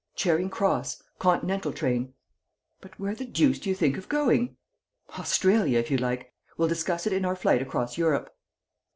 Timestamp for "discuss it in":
6.67-7.23